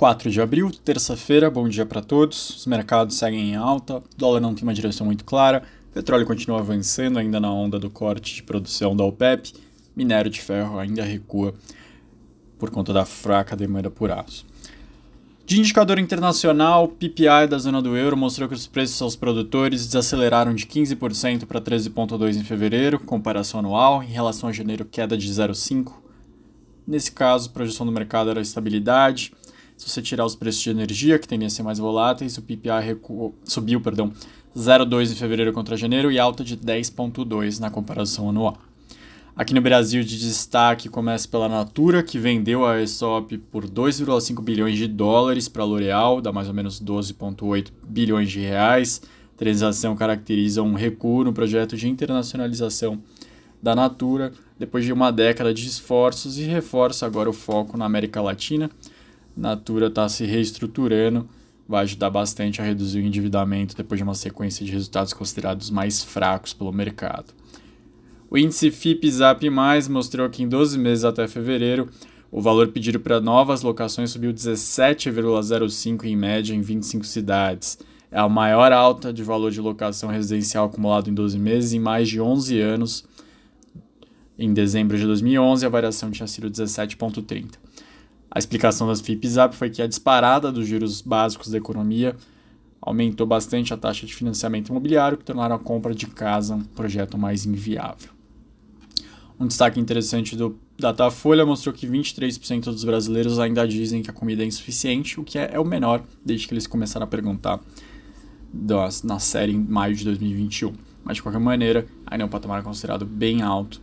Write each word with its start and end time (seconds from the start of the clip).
4 0.00 0.30
de 0.30 0.40
abril, 0.40 0.70
terça-feira, 0.82 1.50
bom 1.50 1.68
dia 1.68 1.84
para 1.84 2.00
todos. 2.00 2.56
Os 2.56 2.64
mercados 2.64 3.18
seguem 3.18 3.50
em 3.50 3.54
alta, 3.54 4.02
dólar 4.16 4.40
não 4.40 4.54
tem 4.54 4.62
uma 4.62 4.72
direção 4.72 5.04
muito 5.04 5.26
clara, 5.26 5.62
petróleo 5.92 6.24
continua 6.24 6.58
avançando 6.58 7.18
ainda 7.18 7.38
na 7.38 7.52
onda 7.52 7.78
do 7.78 7.90
corte 7.90 8.36
de 8.36 8.42
produção 8.42 8.96
da 8.96 9.04
OPEP, 9.04 9.52
minério 9.94 10.30
de 10.30 10.40
ferro 10.40 10.78
ainda 10.78 11.02
recua 11.02 11.52
por 12.58 12.70
conta 12.70 12.94
da 12.94 13.04
fraca 13.04 13.54
demanda 13.54 13.90
por 13.90 14.10
aço. 14.10 14.46
De 15.44 15.60
indicador 15.60 15.98
internacional, 15.98 16.88
PPI 16.88 17.46
da 17.50 17.58
zona 17.58 17.82
do 17.82 17.94
euro 17.94 18.16
mostrou 18.16 18.48
que 18.48 18.54
os 18.54 18.66
preços 18.66 19.02
aos 19.02 19.16
produtores 19.16 19.84
desaceleraram 19.84 20.54
de 20.54 20.64
15% 20.64 21.44
para 21.44 21.60
13,2% 21.60 22.36
em 22.36 22.42
fevereiro, 22.42 22.98
comparação 22.98 23.60
anual, 23.60 24.02
em 24.02 24.08
relação 24.08 24.48
a 24.48 24.52
janeiro, 24.52 24.86
queda 24.86 25.14
de 25.14 25.30
0,5%. 25.30 25.92
Nesse 26.86 27.12
caso, 27.12 27.50
a 27.50 27.52
projeção 27.52 27.84
do 27.84 27.92
mercado 27.92 28.30
era 28.30 28.40
estabilidade, 28.40 29.32
se 29.80 29.88
você 29.88 30.02
tirar 30.02 30.26
os 30.26 30.36
preços 30.36 30.60
de 30.60 30.68
energia, 30.68 31.18
que 31.18 31.26
tendem 31.26 31.46
a 31.46 31.50
ser 31.50 31.62
mais 31.62 31.78
voláteis, 31.78 32.36
o 32.36 32.42
recuou, 32.82 33.34
subiu 33.44 33.80
0,2 33.80 35.10
em 35.10 35.14
fevereiro 35.14 35.54
contra 35.54 35.74
janeiro 35.74 36.12
e 36.12 36.18
alta 36.18 36.44
de 36.44 36.54
10,2 36.54 37.60
na 37.60 37.70
comparação 37.70 38.28
anual. 38.28 38.58
Aqui 39.34 39.54
no 39.54 39.60
Brasil, 39.62 40.04
de 40.04 40.18
destaque, 40.18 40.90
começa 40.90 41.26
pela 41.26 41.48
Natura, 41.48 42.02
que 42.02 42.18
vendeu 42.18 42.66
a 42.66 42.82
ESOP 42.82 43.38
por 43.38 43.66
2,5 43.66 44.42
bilhões 44.42 44.76
de 44.76 44.86
dólares 44.86 45.48
para 45.48 45.62
a 45.62 45.66
L'Oréal, 45.66 46.20
dá 46.20 46.30
mais 46.30 46.48
ou 46.48 46.52
menos 46.52 46.78
12,8 46.78 47.68
bilhões 47.88 48.30
de 48.30 48.40
reais. 48.40 49.00
A 49.34 49.38
transação 49.38 49.96
caracteriza 49.96 50.62
um 50.62 50.74
recuo 50.74 51.24
no 51.24 51.32
projeto 51.32 51.74
de 51.74 51.88
internacionalização 51.88 53.00
da 53.62 53.74
Natura, 53.74 54.30
depois 54.58 54.84
de 54.84 54.92
uma 54.92 55.10
década 55.10 55.54
de 55.54 55.66
esforços 55.66 56.38
e 56.38 56.42
reforça 56.42 57.06
agora 57.06 57.30
o 57.30 57.32
foco 57.32 57.78
na 57.78 57.86
América 57.86 58.20
Latina 58.20 58.70
Natura 59.36 59.86
está 59.86 60.08
se 60.08 60.24
reestruturando, 60.24 61.28
vai 61.68 61.84
ajudar 61.84 62.10
bastante 62.10 62.60
a 62.60 62.64
reduzir 62.64 62.98
o 62.98 63.06
endividamento 63.06 63.76
depois 63.76 63.98
de 63.98 64.04
uma 64.04 64.14
sequência 64.14 64.66
de 64.66 64.72
resultados 64.72 65.12
considerados 65.12 65.70
mais 65.70 66.02
fracos 66.02 66.52
pelo 66.52 66.72
mercado. 66.72 67.32
O 68.28 68.38
índice 68.38 68.70
FIP-ZAP+, 68.70 69.48
mostrou 69.88 70.28
que 70.30 70.42
em 70.42 70.48
12 70.48 70.78
meses 70.78 71.04
até 71.04 71.26
fevereiro, 71.26 71.88
o 72.30 72.40
valor 72.40 72.68
pedido 72.68 73.00
para 73.00 73.20
novas 73.20 73.62
locações 73.62 74.10
subiu 74.10 74.32
17,05 74.32 76.04
em 76.04 76.16
média 76.16 76.54
em 76.54 76.60
25 76.60 77.04
cidades. 77.04 77.78
É 78.10 78.18
a 78.18 78.28
maior 78.28 78.72
alta 78.72 79.12
de 79.12 79.22
valor 79.22 79.50
de 79.50 79.60
locação 79.60 80.08
residencial 80.10 80.66
acumulado 80.66 81.10
em 81.10 81.14
12 81.14 81.38
meses 81.38 81.72
em 81.72 81.80
mais 81.80 82.08
de 82.08 82.20
11 82.20 82.60
anos. 82.60 83.04
Em 84.38 84.52
dezembro 84.52 84.96
de 84.96 85.04
2011, 85.04 85.66
a 85.66 85.68
variação 85.68 86.10
tinha 86.10 86.26
sido 86.26 86.50
17,30. 86.50 87.54
A 88.30 88.38
explicação 88.38 88.86
das 88.86 89.00
FIPZAP 89.00 89.54
foi 89.54 89.70
que 89.70 89.82
a 89.82 89.86
disparada 89.86 90.52
dos 90.52 90.66
juros 90.66 91.00
básicos 91.00 91.48
da 91.50 91.58
economia 91.58 92.16
aumentou 92.80 93.26
bastante 93.26 93.74
a 93.74 93.76
taxa 93.76 94.06
de 94.06 94.14
financiamento 94.14 94.68
imobiliário, 94.68 95.18
que 95.18 95.24
tornaram 95.24 95.56
a 95.56 95.58
compra 95.58 95.94
de 95.94 96.06
casa 96.06 96.54
um 96.54 96.62
projeto 96.62 97.18
mais 97.18 97.44
inviável. 97.44 98.10
Um 99.38 99.46
destaque 99.46 99.80
interessante 99.80 100.36
do 100.36 100.56
Datafolha 100.78 101.44
mostrou 101.44 101.74
que 101.74 101.86
23% 101.86 102.64
dos 102.64 102.84
brasileiros 102.84 103.38
ainda 103.38 103.66
dizem 103.66 104.02
que 104.02 104.10
a 104.10 104.12
comida 104.12 104.42
é 104.42 104.46
insuficiente, 104.46 105.18
o 105.18 105.24
que 105.24 105.38
é, 105.38 105.50
é 105.52 105.58
o 105.60 105.64
menor 105.64 106.02
desde 106.24 106.46
que 106.46 106.54
eles 106.54 106.66
começaram 106.66 107.04
a 107.04 107.06
perguntar 107.06 107.60
das, 108.52 109.02
na 109.02 109.18
série 109.18 109.52
em 109.52 109.58
maio 109.58 109.94
de 109.94 110.04
2021. 110.04 110.72
Mas 111.02 111.16
de 111.16 111.22
qualquer 111.22 111.40
maneira, 111.40 111.86
ainda 112.06 112.22
é 112.22 112.26
um 112.26 112.30
patamar 112.30 112.62
considerado 112.62 113.04
bem 113.04 113.42
alto 113.42 113.80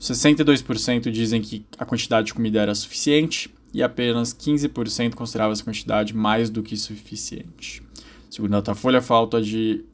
62% 0.00 1.10
dizem 1.10 1.42
que 1.42 1.64
a 1.76 1.84
quantidade 1.84 2.28
de 2.28 2.34
comida 2.34 2.60
era 2.60 2.74
suficiente 2.74 3.52
e 3.74 3.82
apenas 3.82 4.32
15% 4.32 5.14
considerava 5.14 5.52
essa 5.52 5.64
quantidade 5.64 6.14
mais 6.14 6.48
do 6.48 6.62
que 6.62 6.76
suficiente. 6.76 7.82
Segundo 8.30 8.54
a 8.54 8.60
Datafolha, 8.60 8.98
a 8.98 9.02
falta 9.02 9.42
de 9.42 9.84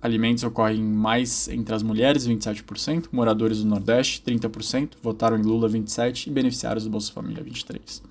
alimentos 0.00 0.42
ocorre 0.42 0.80
mais 0.80 1.48
entre 1.48 1.74
as 1.74 1.82
mulheres, 1.82 2.26
27%, 2.26 3.08
moradores 3.12 3.58
do 3.58 3.66
Nordeste, 3.66 4.22
30%, 4.22 4.94
votaram 5.02 5.38
em 5.38 5.42
Lula, 5.42 5.68
27% 5.68 6.26
e 6.26 6.30
beneficiários 6.30 6.84
do 6.84 6.90
Bolsa 6.90 7.12
Família, 7.12 7.44
23%. 7.44 8.02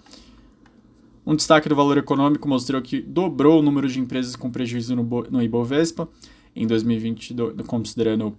Um 1.26 1.36
destaque 1.36 1.70
do 1.70 1.76
valor 1.76 1.98
econômico 1.98 2.48
mostrou 2.48 2.82
que 2.82 3.02
dobrou 3.02 3.60
o 3.60 3.62
número 3.62 3.88
de 3.88 4.00
empresas 4.00 4.36
com 4.36 4.50
prejuízo 4.50 4.96
no, 4.96 5.04
no 5.04 5.42
Ibovespa 5.42 6.10
em 6.56 6.66
2022, 6.66 7.56
considerando 7.68 8.36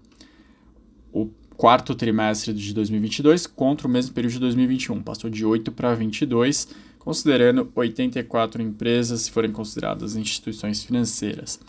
o 1.13 1.31
quarto 1.57 1.95
trimestre 1.95 2.53
de 2.53 2.75
2022 2.75 3.47
contra 3.47 3.87
o 3.87 3.91
mesmo 3.91 4.15
período 4.15 4.33
de 4.35 4.41
2021. 4.41 5.03
Passou 5.03 5.31
de 5.31 5.45
8 5.45 5.71
para 5.73 5.95
22, 5.95 6.69
considerando 6.99 7.71
84 7.75 8.63
empresas 8.63 9.23
se 9.23 9.31
forem 9.31 9.53
consideradas 9.53 10.17
instituições 10.17 10.83
financeiras. 10.83 11.61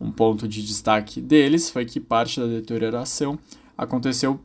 Um 0.00 0.10
ponto 0.10 0.48
de 0.48 0.62
destaque 0.62 1.20
deles 1.20 1.70
foi 1.70 1.84
que 1.84 2.00
parte 2.00 2.40
da 2.40 2.46
deterioração 2.46 3.38
aconteceu 3.76 4.40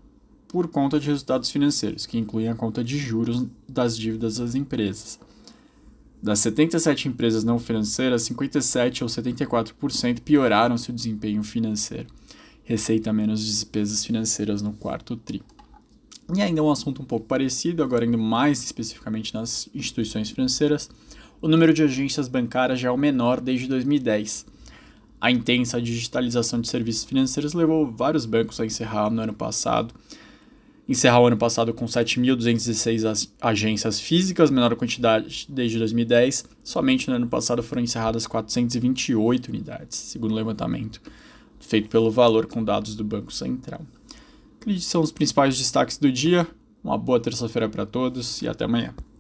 por 0.48 0.68
conta 0.68 1.00
de 1.00 1.08
resultados 1.08 1.50
financeiros, 1.50 2.06
que 2.06 2.18
incluem 2.18 2.50
a 2.50 2.56
conta 2.56 2.84
de 2.84 2.98
juros 2.98 3.46
das 3.68 3.98
dívidas 3.98 4.38
das 4.38 4.56
empresas. 4.56 5.20
Das 6.22 6.40
77 6.40 7.08
empresas 7.08 7.44
não 7.44 7.60
financeiras, 7.60 8.24
57 8.24 9.04
ou 9.04 9.10
74% 9.10 10.22
pioraram 10.22 10.78
seu 10.78 10.94
desempenho 10.94 11.44
financeiro 11.44 12.08
receita 12.66 13.14
menos 13.14 13.46
despesas 13.46 14.04
financeiras 14.04 14.62
no 14.62 14.74
quarto 14.74 15.16
TRI. 15.16 15.42
E 16.36 16.42
ainda 16.42 16.64
um 16.64 16.72
assunto 16.72 17.04
um 17.04 17.06
pouco 17.06 17.28
parecido, 17.28 17.84
agora 17.84 18.04
indo 18.04 18.18
mais 18.18 18.64
especificamente 18.64 19.34
nas 19.34 19.70
instituições 19.74 20.32
financeiras, 20.32 20.90
o 21.40 21.48
número 21.48 21.72
de 21.72 21.84
agências 21.84 22.28
bancárias 22.28 22.80
já 22.80 22.90
é 22.90 22.92
o 22.92 22.98
menor 22.98 23.40
desde 23.40 23.68
2010. 23.68 24.48
A 25.22 25.30
intensa 25.30 25.80
digitalização 25.80 26.60
de 26.60 26.68
serviços 26.68 27.04
financeiros 27.04 27.54
levou 27.54 27.92
vários 27.92 28.26
bancos 28.26 28.60
a 28.60 28.66
encerrar 28.66 29.12
no 29.12 29.22
ano 29.22 29.34
passado. 29.34 29.94
Encerrar 30.90 31.20
o 31.20 31.28
ano 31.28 31.38
passado 31.38 31.74
com 31.74 31.86
7.206 31.86 33.30
agências 33.40 34.00
físicas, 34.00 34.50
menor 34.50 34.76
quantidade 34.76 35.48
desde 35.50 35.78
2010. 35.78 36.46
Somente 36.64 37.08
no 37.10 37.16
ano 37.16 37.28
passado 37.28 37.62
foram 37.62 37.84
encerradas 37.84 38.26
428 38.26 39.50
unidades, 39.50 39.98
segundo 39.98 40.32
o 40.32 40.36
levantamento 40.36 41.02
feito 41.60 41.90
pelo 41.90 42.10
valor 42.10 42.48
com 42.48 42.64
dados 42.64 42.96
do 42.96 43.04
Banco 43.04 43.32
Central. 43.32 43.82
Aqueles 44.60 44.86
são 44.86 45.02
os 45.02 45.12
principais 45.12 45.58
destaques 45.58 45.98
do 45.98 46.12
dia. 46.12 46.48
Uma 46.84 46.98
boa 46.98 47.20
terça-feira 47.20 47.70
para 47.70 47.86
todos 47.86 48.42
e 48.42 48.48
até 48.48 48.66
amanhã. 48.66 48.94